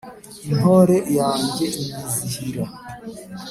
intore 0.49 0.97
yanjye 1.17 1.65
inyizihira. 1.81 2.63